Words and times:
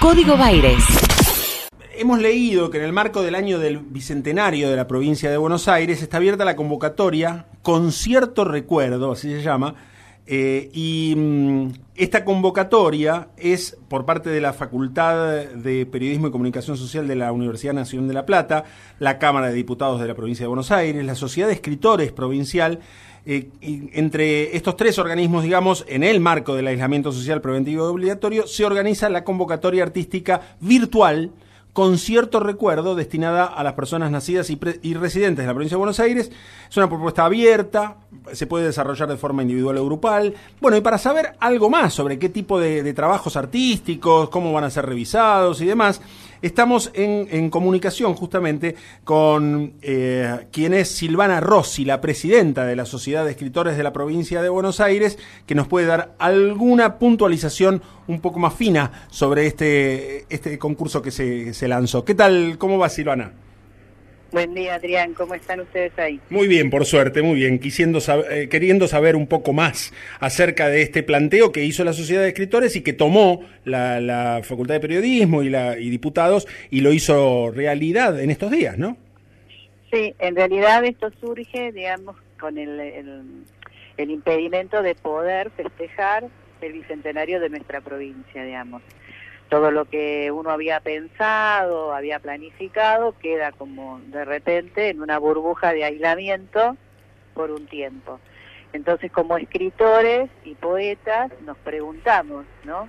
Código 0.00 0.34
Baires. 0.38 0.82
Hemos 1.94 2.20
leído 2.20 2.70
que 2.70 2.78
en 2.78 2.84
el 2.84 2.92
marco 2.92 3.20
del 3.20 3.34
año 3.34 3.58
del 3.58 3.76
bicentenario 3.76 4.70
de 4.70 4.76
la 4.76 4.88
provincia 4.88 5.30
de 5.30 5.36
Buenos 5.36 5.68
Aires 5.68 6.00
está 6.00 6.16
abierta 6.16 6.46
la 6.46 6.56
convocatoria 6.56 7.44
con 7.60 7.92
cierto 7.92 8.46
recuerdo, 8.46 9.12
así 9.12 9.30
se 9.30 9.42
llama, 9.42 9.74
eh, 10.32 10.70
y 10.72 11.14
mm, 11.16 11.72
esta 11.96 12.24
convocatoria 12.24 13.30
es 13.36 13.76
por 13.88 14.06
parte 14.06 14.30
de 14.30 14.40
la 14.40 14.52
Facultad 14.52 15.46
de 15.46 15.86
Periodismo 15.86 16.28
y 16.28 16.30
Comunicación 16.30 16.76
Social 16.76 17.08
de 17.08 17.16
la 17.16 17.32
Universidad 17.32 17.72
Nacional 17.72 18.06
de 18.06 18.14
La 18.14 18.26
Plata, 18.26 18.62
la 19.00 19.18
Cámara 19.18 19.48
de 19.48 19.54
Diputados 19.54 20.00
de 20.00 20.06
la 20.06 20.14
Provincia 20.14 20.44
de 20.44 20.48
Buenos 20.48 20.70
Aires, 20.70 21.04
la 21.04 21.16
Sociedad 21.16 21.48
de 21.48 21.54
Escritores 21.54 22.12
Provincial, 22.12 22.78
eh, 23.26 23.48
entre 23.60 24.56
estos 24.56 24.76
tres 24.76 25.00
organismos, 25.00 25.42
digamos, 25.42 25.84
en 25.88 26.04
el 26.04 26.20
marco 26.20 26.54
del 26.54 26.68
aislamiento 26.68 27.10
social 27.10 27.40
preventivo 27.40 27.86
y 27.86 27.90
obligatorio, 27.90 28.46
se 28.46 28.64
organiza 28.64 29.08
la 29.08 29.24
convocatoria 29.24 29.82
artística 29.82 30.42
virtual 30.60 31.32
con 31.72 31.98
cierto 31.98 32.40
recuerdo 32.40 32.94
destinada 32.94 33.44
a 33.44 33.62
las 33.62 33.74
personas 33.74 34.10
nacidas 34.10 34.50
y, 34.50 34.94
residentes 34.94 35.44
de 35.44 35.46
la 35.46 35.54
provincia 35.54 35.76
de 35.76 35.78
Buenos 35.78 36.00
Aires. 36.00 36.30
Es 36.68 36.76
una 36.76 36.88
propuesta 36.88 37.24
abierta, 37.24 37.96
se 38.32 38.46
puede 38.46 38.66
desarrollar 38.66 39.08
de 39.08 39.16
forma 39.16 39.42
individual 39.42 39.78
o 39.78 39.84
grupal. 39.84 40.34
Bueno, 40.60 40.76
y 40.76 40.80
para 40.80 40.98
saber 40.98 41.34
algo 41.40 41.70
más 41.70 41.94
sobre 41.94 42.18
qué 42.18 42.28
tipo 42.28 42.58
de 42.58 42.92
trabajos 42.94 43.36
artísticos, 43.36 44.28
cómo 44.30 44.52
van 44.52 44.64
a 44.64 44.70
ser 44.70 44.86
revisados 44.86 45.60
y 45.60 45.66
demás, 45.66 46.00
Estamos 46.42 46.90
en, 46.94 47.50
comunicación 47.50 48.14
justamente 48.14 48.74
con 49.04 49.74
eh, 49.82 50.46
quien 50.50 50.72
es 50.72 50.88
Silvana 50.88 51.40
Rossi, 51.40 51.84
la 51.84 52.00
presidenta 52.00 52.64
de 52.64 52.76
la 52.76 52.86
Sociedad 52.86 53.24
de 53.24 53.32
Escritores 53.32 53.76
de 53.76 53.82
la 53.82 53.92
provincia 53.92 54.40
de 54.40 54.48
Buenos 54.48 54.80
Aires, 54.80 55.18
que 55.46 55.54
nos 55.54 55.68
puede 55.68 55.86
dar 55.86 56.14
alguna 56.18 56.98
puntualización 56.98 57.82
un 58.06 58.20
poco 58.20 58.38
más 58.38 58.54
fina 58.54 59.06
sobre 59.10 59.46
este, 59.46 60.24
este 60.30 60.58
concurso 60.58 61.02
que 61.02 61.10
se, 61.10 61.52
se 61.52 61.68
lanzó. 61.68 62.04
¿Qué 62.04 62.14
tal? 62.14 62.56
¿Cómo 62.58 62.78
va 62.78 62.88
Silvana? 62.88 63.32
Buen 64.32 64.54
día, 64.54 64.76
Adrián. 64.76 65.12
¿Cómo 65.14 65.34
están 65.34 65.60
ustedes 65.60 65.98
ahí? 65.98 66.20
Muy 66.30 66.46
bien, 66.46 66.70
por 66.70 66.84
suerte, 66.84 67.20
muy 67.20 67.34
bien. 67.34 67.58
Quisiendo 67.58 67.98
eh, 68.30 68.48
queriendo 68.48 68.86
saber 68.86 69.16
un 69.16 69.26
poco 69.26 69.52
más 69.52 69.92
acerca 70.20 70.68
de 70.68 70.82
este 70.82 71.02
planteo 71.02 71.50
que 71.50 71.64
hizo 71.64 71.82
la 71.82 71.92
Sociedad 71.92 72.22
de 72.22 72.28
Escritores 72.28 72.76
y 72.76 72.82
que 72.82 72.92
tomó 72.92 73.44
la, 73.64 74.40
Facultad 74.44 74.74
de 74.74 74.80
Periodismo 74.80 75.42
y, 75.42 75.48
la, 75.48 75.78
y 75.78 75.90
diputados 75.90 76.46
y 76.70 76.80
lo 76.80 76.92
hizo 76.92 77.50
realidad 77.50 78.20
en 78.20 78.30
estos 78.30 78.52
días, 78.52 78.78
¿no? 78.78 78.96
Sí, 79.92 80.14
en 80.20 80.36
realidad 80.36 80.84
esto 80.84 81.10
surge, 81.20 81.72
digamos, 81.72 82.16
con 82.38 82.56
el, 82.56 82.78
el 83.96 84.10
impedimento 84.10 84.80
de 84.82 84.94
poder 84.94 85.50
festejar 85.50 86.28
el 86.60 86.72
bicentenario 86.72 87.40
de 87.40 87.48
nuestra 87.48 87.80
provincia, 87.80 88.44
digamos 88.44 88.82
todo 89.50 89.72
lo 89.72 89.84
que 89.84 90.30
uno 90.30 90.50
había 90.50 90.80
pensado, 90.80 91.92
había 91.92 92.20
planificado, 92.20 93.14
queda 93.18 93.50
como 93.50 94.00
de 94.06 94.24
repente 94.24 94.88
en 94.88 95.02
una 95.02 95.18
burbuja 95.18 95.74
de 95.74 95.84
aislamiento 95.84 96.76
por 97.34 97.50
un 97.50 97.66
tiempo. 97.66 98.20
Entonces, 98.72 99.10
como 99.10 99.36
escritores 99.36 100.30
y 100.44 100.54
poetas, 100.54 101.32
nos 101.44 101.58
preguntamos, 101.58 102.46
¿no? 102.64 102.86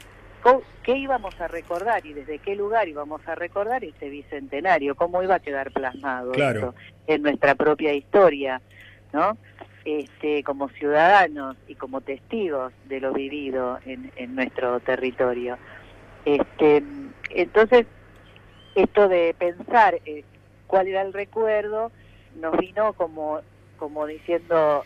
¿Qué 0.83 0.97
íbamos 0.97 1.39
a 1.41 1.47
recordar 1.47 2.05
y 2.05 2.13
desde 2.13 2.39
qué 2.39 2.55
lugar 2.55 2.87
íbamos 2.87 3.27
a 3.27 3.35
recordar 3.35 3.83
ese 3.83 4.09
bicentenario? 4.09 4.95
¿Cómo 4.95 5.21
iba 5.23 5.35
a 5.35 5.39
quedar 5.39 5.71
plasmado 5.71 6.31
claro. 6.31 6.75
en 7.07 7.23
nuestra 7.23 7.55
propia 7.55 7.93
historia, 7.93 8.61
¿no? 9.13 9.37
Este, 9.83 10.43
como 10.43 10.69
ciudadanos 10.69 11.57
y 11.67 11.73
como 11.73 12.01
testigos 12.01 12.71
de 12.87 12.99
lo 12.99 13.13
vivido 13.13 13.79
en, 13.85 14.11
en 14.15 14.35
nuestro 14.35 14.79
territorio. 14.79 15.57
Este, 16.25 16.83
entonces, 17.29 17.85
esto 18.75 19.07
de 19.07 19.35
pensar 19.37 19.99
eh, 20.05 20.23
cuál 20.67 20.87
era 20.87 21.01
el 21.01 21.13
recuerdo 21.13 21.91
nos 22.39 22.57
vino 22.57 22.93
como, 22.93 23.41
como 23.77 24.05
diciendo 24.05 24.83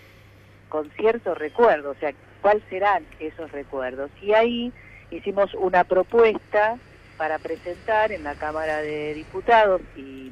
con 0.70 0.90
cierto 0.92 1.36
recuerdo, 1.36 1.92
o 1.92 1.96
sea, 1.96 2.14
cuáles 2.42 2.64
serán 2.70 3.06
esos 3.20 3.52
recuerdos. 3.52 4.10
Y 4.22 4.34
ahí 4.34 4.74
hicimos 5.12 5.54
una 5.54 5.84
propuesta 5.84 6.78
para 7.18 7.40
presentar 7.40 8.12
en 8.12 8.24
la 8.24 8.36
Cámara 8.36 8.82
de 8.82 9.14
Diputados 9.14 9.82
y, 9.96 10.32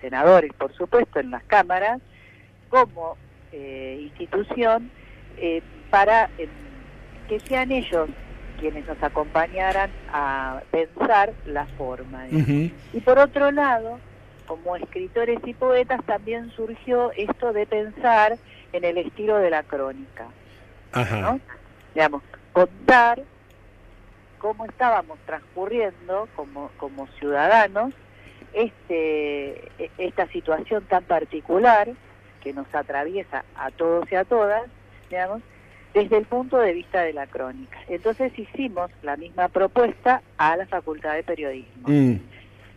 senadores, 0.00 0.52
por 0.52 0.72
supuesto, 0.74 1.18
en 1.18 1.30
las 1.30 1.42
cámaras, 1.44 2.00
como 2.68 3.16
eh, 3.50 3.98
institución, 4.02 4.90
eh, 5.38 5.60
para 5.90 6.30
que 7.28 7.40
sean 7.40 7.72
ellos 7.72 8.08
quienes 8.58 8.86
nos 8.86 9.02
acompañaran 9.02 9.90
a 10.12 10.60
pensar 10.70 11.32
la 11.46 11.66
forma. 11.66 12.26
Y 12.28 13.00
por 13.04 13.18
otro 13.18 13.50
lado, 13.50 13.98
como 14.46 14.76
escritores 14.76 15.38
y 15.44 15.54
poetas 15.54 16.02
también 16.04 16.50
surgió 16.50 17.12
esto 17.12 17.52
de 17.52 17.66
pensar 17.66 18.38
en 18.72 18.84
el 18.84 18.98
estilo 18.98 19.36
de 19.38 19.50
la 19.50 19.62
crónica. 19.62 20.26
¿no? 20.94 21.40
Digamos, 21.94 22.22
contar 22.52 23.22
cómo 24.38 24.64
estábamos 24.64 25.18
transcurriendo 25.26 26.28
como, 26.34 26.70
como 26.78 27.06
ciudadanos 27.18 27.92
este, 28.52 29.68
e, 29.78 29.90
esta 29.98 30.26
situación 30.28 30.84
tan 30.84 31.04
particular 31.04 31.88
que 32.40 32.52
nos 32.52 32.72
atraviesa 32.74 33.44
a 33.56 33.70
todos 33.70 34.10
y 34.10 34.14
a 34.14 34.24
todas, 34.24 34.62
digamos, 35.10 35.42
desde 35.94 36.18
el 36.18 36.26
punto 36.26 36.58
de 36.58 36.72
vista 36.72 37.02
de 37.02 37.12
la 37.12 37.26
crónica. 37.26 37.78
Entonces 37.88 38.36
hicimos 38.38 38.90
la 39.02 39.16
misma 39.16 39.48
propuesta 39.48 40.22
a 40.36 40.56
la 40.56 40.66
Facultad 40.66 41.14
de 41.14 41.22
Periodismo. 41.22 41.88
Mm. 41.88 42.16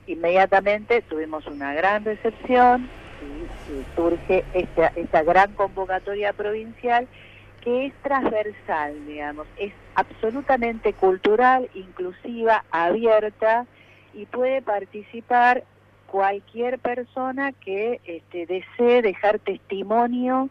Inmediatamente 0.07 1.01
tuvimos 1.03 1.45
una 1.47 1.73
gran 1.73 2.03
recepción 2.03 2.89
y, 3.21 3.95
surge 3.95 4.43
esta, 4.53 4.87
esta 4.95 5.23
gran 5.23 5.53
convocatoria 5.53 6.33
provincial 6.33 7.07
que 7.61 7.85
es 7.85 7.93
transversal, 8.01 9.05
digamos, 9.05 9.45
es 9.57 9.71
absolutamente 9.93 10.93
cultural, 10.93 11.69
inclusiva, 11.75 12.65
abierta 12.71 13.67
y 14.15 14.25
puede 14.25 14.63
participar 14.63 15.63
cualquier 16.07 16.79
persona 16.79 17.53
que 17.53 18.01
este, 18.03 18.45
desee 18.45 19.01
dejar 19.01 19.39
testimonio 19.39 20.49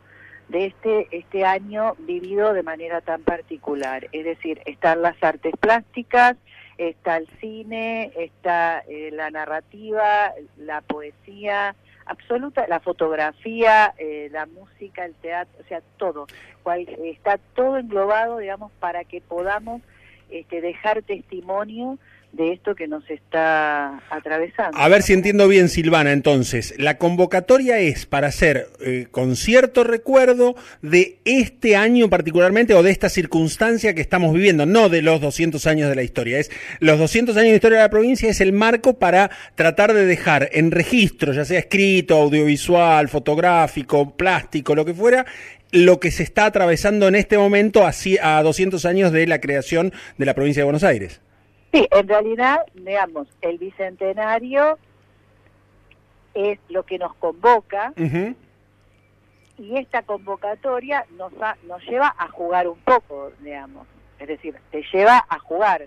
de 0.50 0.66
este, 0.66 1.08
este 1.12 1.44
año 1.44 1.94
vivido 1.98 2.52
de 2.52 2.62
manera 2.62 3.00
tan 3.00 3.22
particular. 3.22 4.08
Es 4.12 4.24
decir, 4.24 4.60
están 4.66 5.00
las 5.02 5.20
artes 5.22 5.54
plásticas, 5.58 6.36
está 6.76 7.18
el 7.18 7.28
cine, 7.40 8.12
está 8.16 8.80
eh, 8.88 9.10
la 9.12 9.30
narrativa, 9.30 10.32
la 10.56 10.80
poesía, 10.80 11.76
absoluta, 12.06 12.66
la 12.66 12.80
fotografía, 12.80 13.94
eh, 13.98 14.28
la 14.32 14.46
música, 14.46 15.04
el 15.04 15.14
teatro, 15.14 15.60
o 15.60 15.68
sea, 15.68 15.82
todo. 15.98 16.26
Cual, 16.64 16.80
está 17.04 17.38
todo 17.54 17.78
englobado, 17.78 18.38
digamos, 18.38 18.72
para 18.80 19.04
que 19.04 19.20
podamos 19.20 19.82
este, 20.30 20.60
dejar 20.60 21.02
testimonio 21.02 21.98
de 22.32 22.52
esto 22.52 22.74
que 22.74 22.86
nos 22.86 23.08
está 23.10 24.00
atravesando. 24.08 24.78
A 24.78 24.88
ver 24.88 25.02
si 25.02 25.12
entiendo 25.12 25.48
bien, 25.48 25.68
Silvana, 25.68 26.12
entonces, 26.12 26.74
la 26.78 26.96
convocatoria 26.96 27.78
es 27.78 28.06
para 28.06 28.28
hacer 28.28 28.68
eh, 28.80 29.08
con 29.10 29.36
cierto 29.36 29.84
recuerdo 29.84 30.54
de 30.82 31.18
este 31.24 31.76
año 31.76 32.08
particularmente 32.08 32.74
o 32.74 32.82
de 32.82 32.90
esta 32.90 33.08
circunstancia 33.08 33.94
que 33.94 34.00
estamos 34.00 34.32
viviendo, 34.32 34.64
no 34.64 34.88
de 34.88 35.02
los 35.02 35.20
200 35.20 35.66
años 35.66 35.88
de 35.88 35.96
la 35.96 36.02
historia, 36.02 36.38
es 36.38 36.50
los 36.78 36.98
200 36.98 37.36
años 37.36 37.50
de 37.50 37.56
historia 37.56 37.78
de 37.78 37.84
la 37.84 37.90
provincia 37.90 38.30
es 38.30 38.40
el 38.40 38.52
marco 38.52 38.98
para 38.98 39.30
tratar 39.54 39.92
de 39.92 40.06
dejar 40.06 40.48
en 40.52 40.70
registro, 40.70 41.32
ya 41.32 41.44
sea 41.44 41.58
escrito, 41.58 42.16
audiovisual, 42.16 43.08
fotográfico, 43.08 44.16
plástico, 44.16 44.74
lo 44.74 44.84
que 44.84 44.94
fuera, 44.94 45.26
lo 45.72 46.00
que 46.00 46.10
se 46.10 46.22
está 46.22 46.46
atravesando 46.46 47.08
en 47.08 47.14
este 47.14 47.38
momento 47.38 47.86
así 47.86 48.18
a 48.22 48.42
200 48.42 48.84
años 48.86 49.12
de 49.12 49.26
la 49.26 49.40
creación 49.40 49.92
de 50.18 50.26
la 50.26 50.34
provincia 50.34 50.60
de 50.60 50.64
Buenos 50.64 50.84
Aires. 50.84 51.20
Sí, 51.72 51.86
en 51.90 52.08
realidad, 52.08 52.66
digamos, 52.74 53.28
el 53.42 53.58
bicentenario 53.58 54.78
es 56.34 56.58
lo 56.68 56.84
que 56.84 56.98
nos 56.98 57.14
convoca 57.16 57.92
y 57.96 59.76
esta 59.76 60.02
convocatoria 60.02 61.04
nos, 61.16 61.32
nos 61.64 61.82
lleva 61.84 62.14
a 62.18 62.28
jugar 62.28 62.66
un 62.66 62.78
poco, 62.78 63.30
digamos, 63.40 63.86
es 64.18 64.28
decir, 64.28 64.56
te 64.70 64.82
lleva 64.92 65.24
a 65.28 65.38
jugar 65.38 65.86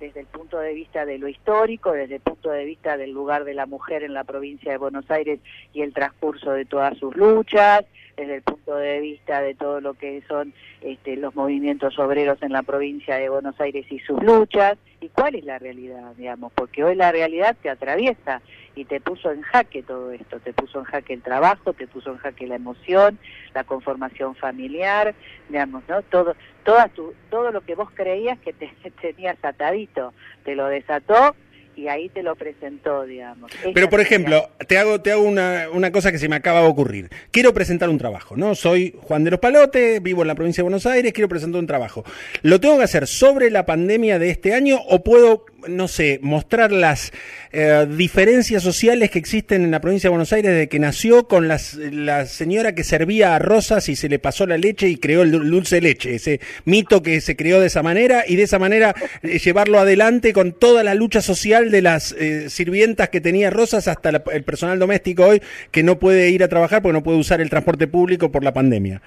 desde 0.00 0.20
el 0.20 0.26
punto 0.26 0.58
de 0.58 0.74
vista 0.74 1.04
de 1.04 1.18
lo 1.18 1.28
histórico, 1.28 1.92
desde 1.92 2.16
el 2.16 2.20
punto 2.20 2.50
de 2.50 2.64
vista 2.64 2.96
del 2.96 3.12
lugar 3.12 3.44
de 3.44 3.54
la 3.54 3.66
mujer 3.66 4.02
en 4.02 4.14
la 4.14 4.24
provincia 4.24 4.72
de 4.72 4.78
Buenos 4.78 5.10
Aires 5.10 5.40
y 5.72 5.82
el 5.82 5.92
transcurso 5.92 6.52
de 6.52 6.64
todas 6.64 6.96
sus 6.98 7.16
luchas, 7.16 7.84
desde 8.16 8.36
el 8.36 8.42
punto 8.42 8.76
de 8.76 9.00
vista 9.00 9.40
de 9.40 9.54
todo 9.54 9.80
lo 9.80 9.94
que 9.94 10.22
son 10.28 10.52
este, 10.82 11.16
los 11.16 11.34
movimientos 11.34 11.98
obreros 11.98 12.42
en 12.42 12.52
la 12.52 12.62
provincia 12.62 13.16
de 13.16 13.28
Buenos 13.28 13.60
Aires 13.60 13.86
y 13.90 13.98
sus 14.00 14.22
luchas, 14.22 14.78
¿Y 15.00 15.08
cuál 15.10 15.36
es 15.36 15.44
la 15.44 15.58
realidad, 15.58 16.12
digamos? 16.16 16.52
Porque 16.52 16.82
hoy 16.82 16.96
la 16.96 17.12
realidad 17.12 17.56
te 17.62 17.70
atraviesa 17.70 18.42
y 18.78 18.84
te 18.84 19.00
puso 19.00 19.32
en 19.32 19.42
jaque 19.42 19.82
todo 19.82 20.12
esto, 20.12 20.38
te 20.38 20.52
puso 20.52 20.78
en 20.78 20.84
jaque 20.84 21.14
el 21.14 21.22
trabajo, 21.22 21.72
te 21.72 21.88
puso 21.88 22.12
en 22.12 22.18
jaque 22.18 22.46
la 22.46 22.54
emoción, 22.54 23.18
la 23.52 23.64
conformación 23.64 24.36
familiar, 24.36 25.16
digamos, 25.48 25.82
¿no? 25.88 26.00
Todo, 26.02 26.36
toda 26.62 26.86
tu, 26.88 27.12
todo 27.28 27.50
lo 27.50 27.62
que 27.62 27.74
vos 27.74 27.88
creías 27.92 28.38
que 28.38 28.52
te 28.52 28.70
tenías 29.00 29.36
atadito, 29.42 30.14
te 30.44 30.54
lo 30.54 30.68
desató 30.68 31.34
y 31.74 31.88
ahí 31.88 32.08
te 32.08 32.22
lo 32.22 32.36
presentó, 32.36 33.04
digamos. 33.04 33.50
Pero, 33.74 33.88
por 33.88 34.00
ejemplo, 34.00 34.48
te 34.66 34.78
hago, 34.78 35.00
te 35.00 35.12
hago 35.12 35.22
una, 35.22 35.66
una, 35.72 35.92
cosa 35.92 36.10
que 36.10 36.18
se 36.18 36.28
me 36.28 36.34
acaba 36.34 36.60
de 36.60 36.66
ocurrir. 36.66 37.08
Quiero 37.30 37.54
presentar 37.54 37.88
un 37.88 37.98
trabajo, 37.98 38.36
¿no? 38.36 38.56
Soy 38.56 38.96
Juan 39.00 39.22
de 39.22 39.30
los 39.30 39.40
Palotes, 39.40 40.02
vivo 40.02 40.22
en 40.22 40.28
la 40.28 40.34
provincia 40.34 40.62
de 40.62 40.64
Buenos 40.64 40.86
Aires, 40.86 41.12
quiero 41.12 41.28
presentar 41.28 41.60
un 41.60 41.68
trabajo. 41.68 42.04
¿Lo 42.42 42.60
tengo 42.60 42.78
que 42.78 42.84
hacer 42.84 43.06
sobre 43.06 43.50
la 43.50 43.64
pandemia 43.64 44.18
de 44.18 44.30
este 44.30 44.54
año 44.54 44.78
o 44.88 45.04
puedo 45.04 45.46
no 45.66 45.88
sé, 45.88 46.20
mostrar 46.22 46.70
las 46.70 47.12
eh, 47.52 47.86
diferencias 47.88 48.62
sociales 48.62 49.10
que 49.10 49.18
existen 49.18 49.62
en 49.62 49.70
la 49.70 49.80
provincia 49.80 50.08
de 50.08 50.10
Buenos 50.10 50.32
Aires 50.32 50.52
desde 50.52 50.68
que 50.68 50.78
nació 50.78 51.26
con 51.28 51.48
las, 51.48 51.74
la 51.74 52.26
señora 52.26 52.74
que 52.74 52.84
servía 52.84 53.34
a 53.34 53.38
rosas 53.38 53.88
y 53.88 53.96
se 53.96 54.08
le 54.08 54.18
pasó 54.18 54.46
la 54.46 54.58
leche 54.58 54.88
y 54.88 54.96
creó 54.96 55.22
el 55.22 55.30
dulce 55.30 55.80
leche, 55.80 56.14
ese 56.14 56.40
mito 56.64 57.02
que 57.02 57.20
se 57.20 57.36
creó 57.36 57.60
de 57.60 57.66
esa 57.66 57.82
manera 57.82 58.24
y 58.26 58.36
de 58.36 58.42
esa 58.42 58.58
manera 58.58 58.94
eh, 59.22 59.38
llevarlo 59.38 59.78
adelante 59.78 60.32
con 60.32 60.52
toda 60.52 60.82
la 60.82 60.94
lucha 60.94 61.20
social 61.20 61.70
de 61.70 61.82
las 61.82 62.12
eh, 62.12 62.50
sirvientas 62.50 63.08
que 63.08 63.20
tenía 63.20 63.50
rosas 63.50 63.88
hasta 63.88 64.10
el 64.10 64.44
personal 64.44 64.78
doméstico 64.78 65.26
hoy 65.26 65.42
que 65.70 65.82
no 65.82 65.98
puede 65.98 66.30
ir 66.30 66.42
a 66.42 66.48
trabajar 66.48 66.82
porque 66.82 66.92
no 66.92 67.02
puede 67.02 67.18
usar 67.18 67.40
el 67.40 67.50
transporte 67.50 67.86
público 67.86 68.30
por 68.30 68.44
la 68.44 68.52
pandemia. 68.52 69.00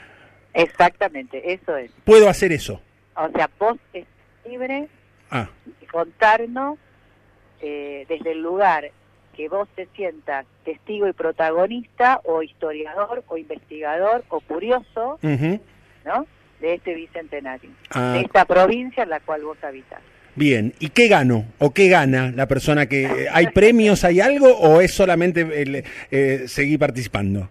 Exactamente, 0.54 1.54
eso 1.54 1.78
es. 1.78 1.92
Puedo 2.04 2.28
hacer 2.28 2.52
eso. 2.52 2.82
O 3.16 3.30
sea, 3.32 3.50
vos 3.60 3.78
es 3.94 4.06
libre 4.46 4.88
ah 5.30 5.50
contarnos 5.92 6.80
eh, 7.62 8.06
desde 8.10 8.32
el 8.32 8.42
lugar 8.42 8.92
que 9.36 9.50
vos 9.50 9.68
te 9.76 9.88
sientas 9.96 10.46
testigo 10.66 11.08
y 11.08 11.14
protagonista 11.14 12.22
o 12.26 12.44
historiador 12.44 13.24
o 13.28 13.38
investigador 13.38 14.24
o 14.30 14.40
curioso, 14.42 15.20
¿no? 15.22 16.28
De 16.60 16.76
este 16.76 16.94
bicentenario, 16.94 17.72
ah. 17.92 18.14
de 18.14 18.22
esta 18.22 18.46
provincia 18.46 19.04
en 19.04 19.10
la 19.10 19.20
cual 19.20 19.44
vos 19.44 19.58
habitas. 19.64 20.02
Bien, 20.36 20.74
¿y 20.80 20.90
qué 20.90 21.08
gano 21.08 21.46
o 21.60 21.74
qué 21.74 21.90
gana 21.90 22.32
la 22.32 22.48
persona 22.48 22.86
que 22.86 23.28
hay 23.32 23.48
premios, 23.48 24.06
hay 24.06 24.22
algo 24.22 24.48
o 24.58 24.80
es 24.80 24.94
solamente 24.94 25.46
eh, 26.12 26.48
seguir 26.48 26.80
participando? 26.80 27.50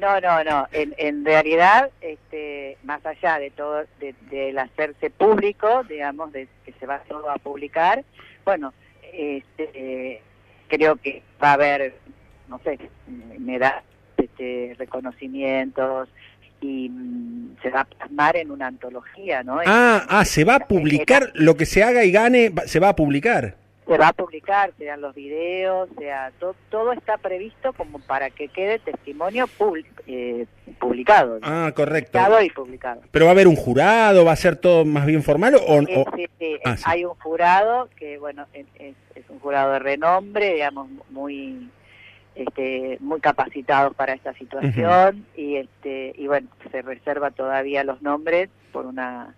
No, 0.00 0.18
no, 0.20 0.42
no. 0.44 0.66
En, 0.72 0.94
en 0.96 1.24
realidad, 1.24 1.90
este, 2.00 2.78
más 2.84 3.04
allá 3.04 3.38
de 3.38 3.50
todo, 3.50 3.84
de, 3.98 4.14
del 4.30 4.58
hacerse 4.58 5.10
público, 5.10 5.84
digamos, 5.84 6.32
de 6.32 6.48
que 6.64 6.72
se 6.80 6.86
va 6.86 7.00
todo 7.00 7.28
a 7.28 7.36
publicar, 7.36 8.02
bueno, 8.44 8.72
este, 9.12 10.22
creo 10.68 10.96
que 10.96 11.22
va 11.42 11.50
a 11.50 11.54
haber, 11.54 11.94
no 12.48 12.60
sé, 12.64 12.78
me 13.38 13.58
da 13.58 13.82
este, 14.16 14.74
reconocimientos 14.78 16.08
y 16.60 16.88
mm, 16.88 17.56
se 17.62 17.70
va 17.70 17.80
a 17.80 17.84
plasmar 17.84 18.36
en 18.36 18.50
una 18.50 18.66
antología, 18.66 19.42
¿no? 19.42 19.60
Ah, 19.66 20.04
ah, 20.08 20.24
se 20.24 20.44
va 20.44 20.56
a 20.56 20.66
publicar, 20.66 21.30
lo 21.34 21.56
que 21.56 21.66
se 21.66 21.82
haga 21.82 22.04
y 22.04 22.12
gane, 22.12 22.52
se 22.66 22.80
va 22.80 22.90
a 22.90 22.96
publicar 22.96 23.59
se 23.90 23.98
va 23.98 24.08
a 24.08 24.12
publicar, 24.12 24.72
sean 24.78 25.00
los 25.00 25.16
videos, 25.16 25.88
sea 25.98 26.30
todo 26.70 26.92
está 26.92 27.18
previsto 27.18 27.72
como 27.72 27.98
para 27.98 28.30
que 28.30 28.46
quede 28.46 28.78
testimonio 28.78 29.48
eh, 30.06 30.46
publicado. 30.78 31.40
Ah, 31.42 31.72
correcto. 31.74 32.16
y 32.40 32.50
publicado. 32.50 33.00
Pero 33.10 33.24
va 33.24 33.32
a 33.32 33.34
haber 33.34 33.48
un 33.48 33.56
jurado, 33.56 34.24
va 34.24 34.30
a 34.30 34.36
ser 34.36 34.54
todo 34.54 34.84
más 34.84 35.06
bien 35.06 35.24
formal 35.24 35.56
o, 35.56 35.80
ah, 36.64 36.76
hay 36.84 37.04
un 37.04 37.16
jurado 37.16 37.88
que 37.96 38.16
bueno 38.18 38.46
es, 38.52 38.94
un 39.28 39.40
jurado 39.40 39.72
de 39.72 39.80
renombre, 39.80 40.54
digamos 40.54 40.88
muy 41.10 41.68
este, 42.36 42.96
muy 43.00 43.18
capacitados 43.18 43.96
para 43.96 44.12
esta 44.12 44.32
situación 44.34 45.26
y 45.36 45.56
este 45.56 46.12
y 46.16 46.28
bueno 46.28 46.46
se 46.70 46.82
reserva 46.82 47.32
todavía 47.32 47.82
los 47.82 48.00
nombres 48.02 48.50
por 48.70 48.86
una 48.86 49.34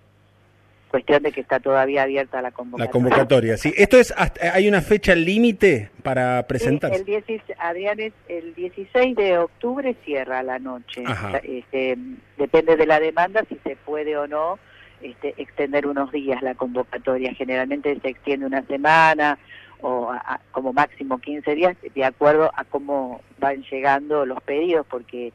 cuestión 0.92 1.22
de 1.22 1.32
que 1.32 1.40
está 1.40 1.58
todavía 1.58 2.02
abierta 2.02 2.42
la 2.42 2.52
convocatoria. 2.52 2.84
La 2.84 2.90
convocatoria, 2.92 3.56
sí. 3.56 3.72
Esto 3.76 3.98
es, 3.98 4.14
¿hay 4.52 4.68
una 4.68 4.82
fecha 4.82 5.14
límite 5.14 5.90
para 6.02 6.46
presentarse? 6.46 7.02
el 7.02 7.42
Adrián, 7.58 7.98
es 7.98 8.12
el 8.28 8.54
16 8.54 9.16
de 9.16 9.38
octubre 9.38 9.96
cierra 10.04 10.42
la 10.42 10.58
noche. 10.58 11.02
Este, 11.42 11.96
depende 12.36 12.76
de 12.76 12.86
la 12.86 13.00
demanda 13.00 13.42
si 13.48 13.56
se 13.64 13.74
puede 13.74 14.16
o 14.18 14.26
no 14.26 14.58
este, 15.00 15.34
extender 15.38 15.86
unos 15.86 16.12
días 16.12 16.42
la 16.42 16.54
convocatoria. 16.54 17.32
Generalmente 17.34 17.98
se 17.98 18.08
extiende 18.08 18.44
una 18.44 18.62
semana 18.66 19.38
o 19.80 20.12
como 20.52 20.72
máximo 20.72 21.18
15 21.18 21.54
días, 21.54 21.76
de 21.94 22.04
acuerdo 22.04 22.52
a 22.54 22.64
cómo 22.64 23.22
van 23.40 23.62
llegando 23.62 24.26
los 24.26 24.40
pedidos, 24.42 24.86
porque 24.88 25.32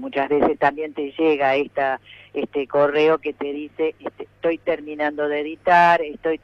muchas 0.00 0.28
veces 0.28 0.58
también 0.58 0.92
te 0.94 1.12
llega 1.12 1.54
esta 1.56 2.00
este 2.34 2.66
correo 2.66 3.18
que 3.18 3.32
te 3.32 3.52
dice 3.52 3.94
este, 3.98 4.24
estoy 4.24 4.58
terminando 4.58 5.28
de 5.28 5.40
editar, 5.40 6.00
estoy 6.00 6.40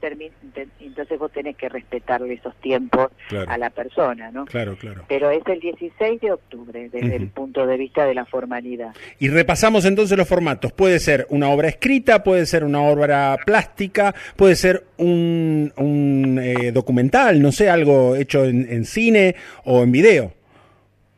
entonces 0.80 1.18
vos 1.18 1.30
tenés 1.32 1.56
que 1.56 1.68
respetarle 1.68 2.34
esos 2.34 2.54
tiempos 2.56 3.10
a 3.46 3.58
la 3.58 3.70
persona, 3.70 4.30
¿no? 4.30 4.46
Claro, 4.46 4.76
claro. 4.76 5.04
Pero 5.08 5.30
es 5.30 5.42
el 5.46 5.60
16 5.60 6.20
de 6.20 6.32
octubre 6.32 6.88
desde 6.88 7.16
el 7.16 7.28
punto 7.28 7.66
de 7.66 7.76
vista 7.76 8.04
de 8.06 8.14
la 8.14 8.24
formalidad. 8.24 8.94
Y 9.18 9.28
repasamos 9.28 9.84
entonces 9.84 10.16
los 10.16 10.28
formatos. 10.28 10.72
Puede 10.72 10.98
ser 10.98 11.26
una 11.30 11.50
obra 11.50 11.68
escrita, 11.68 12.22
puede 12.22 12.46
ser 12.46 12.64
una 12.64 12.82
obra 12.82 13.36
plástica, 13.44 14.14
puede 14.36 14.56
ser 14.56 14.84
un, 14.96 15.72
un 15.76 16.40
eh, 16.42 16.72
documental, 16.72 17.40
no 17.40 17.52
sé, 17.52 17.68
algo 17.68 18.16
hecho 18.16 18.44
en 18.44 18.84
cine 18.84 19.34
o 19.64 19.82
en 19.82 19.92
video. 19.92 20.32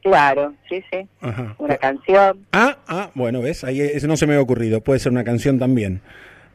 Claro, 0.09 0.55
sí, 0.69 0.83
sí. 0.91 1.07
Una 1.59 1.77
canción. 1.77 2.47
Ah, 2.53 2.79
ah, 2.89 3.11
bueno, 3.15 3.43
ves, 3.43 3.63
ahí 3.63 3.81
eso 3.81 4.07
no 4.07 4.17
se 4.17 4.27
me 4.27 4.33
había 4.33 4.43
ocurrido. 4.43 4.81
Puede 4.81 5.01
ser 5.01 5.13
una 5.13 5.25
canción 5.25 5.59
también. 5.59 6.01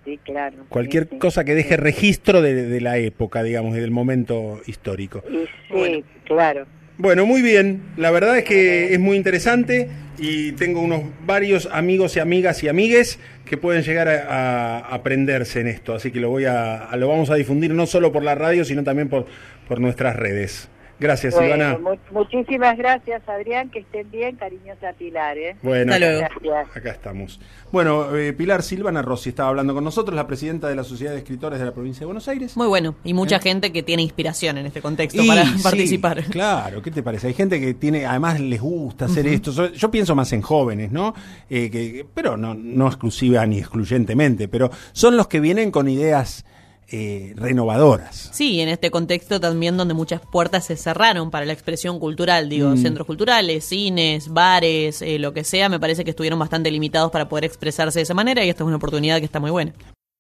Sí, 0.06 0.20
claro. 0.24 0.66
Cualquier 0.70 1.08
cosa 1.20 1.46
que 1.46 1.54
deje 1.54 1.78
registro 1.78 2.42
de, 2.42 2.82
la 2.82 2.98
época, 2.98 3.44
digamos, 3.44 3.78
y 3.78 3.80
del 3.80 3.92
momento 3.92 4.60
histórico. 4.66 5.24
sí, 5.72 6.04
claro. 6.26 6.66
Bueno, 6.98 7.26
muy 7.26 7.42
bien. 7.42 7.84
La 7.96 8.12
verdad 8.12 8.38
es 8.38 8.44
que 8.44 8.94
es 8.94 9.00
muy 9.00 9.18
interesante 9.18 9.90
y 10.18 10.52
tengo 10.54 10.82
unos 10.82 11.04
varios 11.26 11.68
amigos 11.72 12.16
y 12.18 12.20
amigas 12.20 12.64
y 12.64 12.68
amigues 12.68 13.20
que 13.46 13.58
pueden 13.58 13.84
llegar 13.84 14.08
a, 14.08 14.80
aprenderse 14.80 15.62
en 15.62 15.68
esto. 15.68 15.94
Así 15.94 16.12
que 16.12 16.20
lo 16.20 16.30
voy 16.30 16.46
a, 16.46 16.90
lo 16.98 17.08
vamos 17.08 17.30
a 17.30 17.36
difundir 17.36 17.72
no 17.74 17.86
solo 17.86 18.12
por 18.12 18.24
la 18.24 18.36
radio, 18.36 18.66
sino 18.66 18.84
también 18.84 19.10
por, 19.10 19.26
por 19.68 19.80
nuestras 19.80 20.16
redes. 20.16 20.70
Gracias, 21.04 21.36
Ivana. 21.36 21.78
muchísimas 22.12 22.78
gracias, 22.78 23.28
Adrián. 23.28 23.70
Que 23.70 23.80
estén 23.80 24.10
bien, 24.10 24.38
cariñosa 24.38 24.94
Pilar. 24.98 25.38
¿eh? 25.38 25.58
Bueno, 25.62 25.94
acá 25.94 26.92
estamos. 26.92 27.42
Bueno, 27.74 28.16
eh, 28.16 28.32
Pilar 28.32 28.64
Silvana 28.64 29.02
Rossi 29.02 29.30
estaba 29.30 29.50
hablando 29.50 29.74
con 29.74 29.84
nosotros, 29.84 30.16
la 30.16 30.26
presidenta 30.26 30.70
de 30.70 30.78
la 30.78 30.86
Sociedad 30.86 31.12
de 31.12 31.18
Escritores 31.18 31.60
de 31.60 31.66
la 31.66 31.74
Provincia 31.74 32.00
de 32.00 32.06
Buenos 32.06 32.30
Aires. 32.30 32.56
Muy 32.56 32.68
bueno, 32.68 32.96
y 33.04 33.14
mucha 33.14 33.36
¿Eh? 33.36 33.42
gente 33.42 33.74
que 33.74 33.84
tiene 33.84 34.02
inspiración 34.02 34.58
en 34.58 34.66
este 34.66 34.82
contexto 34.82 35.22
para 35.28 35.44
participar. 35.64 36.24
Claro, 36.24 36.82
¿qué 36.82 36.90
te 36.90 37.04
parece? 37.04 37.28
Hay 37.28 37.34
gente 37.34 37.60
que 37.60 37.74
tiene, 37.74 38.06
además 38.06 38.40
les 38.40 38.62
gusta 38.62 39.04
hacer 39.04 39.28
esto. 39.28 39.74
Yo 39.74 39.92
pienso 39.92 40.16
más 40.16 40.32
en 40.32 40.42
jóvenes, 40.42 40.94
¿no? 40.94 41.14
Eh, 41.50 41.70
que, 41.70 42.06
pero 42.14 42.38
no, 42.38 42.54
no 42.54 42.88
exclusiva 42.88 43.46
ni 43.46 43.60
excluyentemente, 43.60 44.48
pero 44.48 44.72
son 44.94 45.18
los 45.18 45.28
que 45.28 45.42
vienen 45.42 45.70
con 45.70 45.90
ideas 45.90 46.46
eh, 46.90 47.34
renovadoras. 47.36 48.30
Sí, 48.34 48.62
en 48.62 48.70
este 48.70 48.92
contexto 48.92 49.40
también 49.40 49.78
donde 49.78 49.94
muchas 49.94 50.22
puertas 50.22 50.66
se 50.66 50.76
cerraron 50.76 51.32
para 51.32 51.46
la 51.46 51.54
expresión 51.54 52.00
cultural, 52.00 52.50
digo, 52.50 52.70
mm. 52.70 52.78
centros 52.78 53.08
culturales, 53.08 53.66
cines, 53.66 54.30
bares, 54.30 55.02
eh, 55.02 55.20
lo 55.20 55.34
que 55.34 55.44
sea, 55.44 55.70
me 55.70 55.80
parece 55.80 56.04
que 56.04 56.12
estuvieron 56.12 56.40
bastante 56.40 56.72
limitados 56.72 57.12
para 57.12 57.30
poder 57.30 57.46
expresarse 57.46 58.00
de 58.00 58.04
esa 58.04 58.14
manera 58.14 58.44
y 58.44 58.50
esta 58.50 58.64
es 58.64 58.68
una 58.68 58.78
oportunidad 58.78 59.20
que 59.20 59.26
está 59.26 59.40
muy 59.40 59.52
buena. 59.52 59.74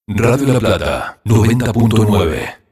Radio 0.08 0.53
La 0.53 0.60
Plata, 0.60 1.22
90.9 1.25 2.62